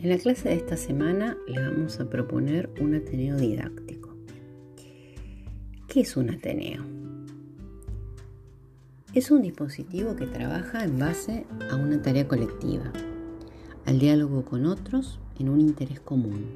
[0.00, 4.14] En la clase de esta semana le vamos a proponer un Ateneo didáctico.
[5.88, 6.84] ¿Qué es un Ateneo?
[9.12, 12.92] Es un dispositivo que trabaja en base a una tarea colectiva,
[13.86, 16.46] al diálogo con otros en un interés común.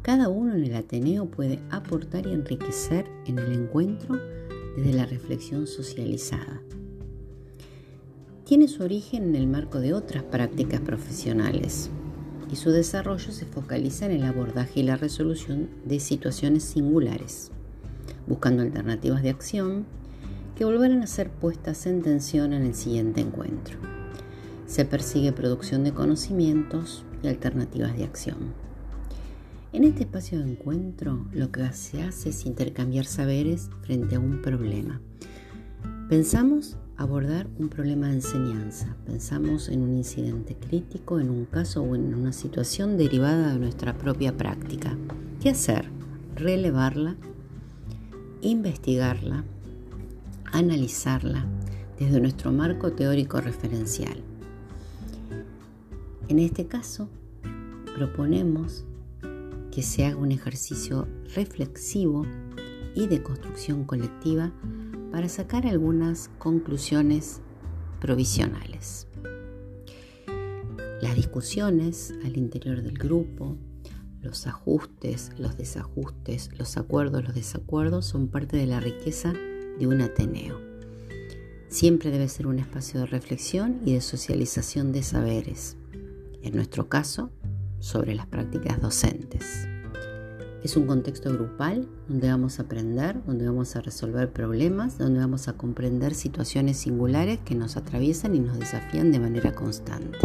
[0.00, 4.18] Cada uno en el Ateneo puede aportar y enriquecer en el encuentro
[4.78, 6.62] desde la reflexión socializada.
[8.46, 11.90] Tiene su origen en el marco de otras prácticas profesionales,
[12.52, 17.50] y su desarrollo se focaliza en el abordaje y la resolución de situaciones singulares,
[18.26, 19.86] buscando alternativas de acción
[20.54, 23.78] que volverán a ser puestas en tensión en el siguiente encuentro.
[24.66, 28.52] Se persigue producción de conocimientos y alternativas de acción.
[29.72, 34.42] En este espacio de encuentro lo que se hace es intercambiar saberes frente a un
[34.42, 35.00] problema.
[36.10, 38.96] Pensamos abordar un problema de enseñanza.
[39.06, 43.96] Pensamos en un incidente crítico, en un caso o en una situación derivada de nuestra
[43.96, 44.96] propia práctica.
[45.40, 45.86] ¿Qué hacer?
[46.36, 47.16] Relevarla,
[48.40, 49.44] investigarla,
[50.52, 51.46] analizarla
[51.98, 54.22] desde nuestro marco teórico referencial.
[56.28, 57.08] En este caso,
[57.96, 58.84] proponemos
[59.70, 62.26] que se haga un ejercicio reflexivo
[62.94, 64.52] y de construcción colectiva
[65.12, 67.42] para sacar algunas conclusiones
[68.00, 69.06] provisionales.
[71.02, 73.58] Las discusiones al interior del grupo,
[74.22, 79.34] los ajustes, los desajustes, los acuerdos, los desacuerdos son parte de la riqueza
[79.78, 80.58] de un Ateneo.
[81.68, 85.76] Siempre debe ser un espacio de reflexión y de socialización de saberes,
[86.42, 87.30] en nuestro caso,
[87.80, 89.68] sobre las prácticas docentes.
[90.62, 95.48] Es un contexto grupal donde vamos a aprender, donde vamos a resolver problemas, donde vamos
[95.48, 100.18] a comprender situaciones singulares que nos atraviesan y nos desafían de manera constante.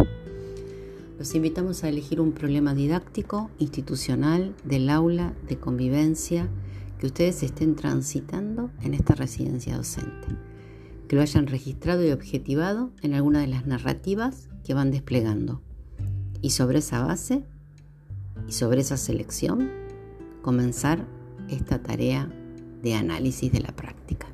[1.18, 6.48] Los invitamos a elegir un problema didáctico, institucional, del aula, de convivencia,
[7.00, 10.28] que ustedes estén transitando en esta residencia docente,
[11.08, 15.62] que lo hayan registrado y objetivado en alguna de las narrativas que van desplegando.
[16.42, 17.44] Y sobre esa base
[18.46, 19.87] y sobre esa selección,
[20.42, 21.04] comenzar
[21.48, 22.30] esta tarea
[22.82, 24.26] de análisis de la práctica.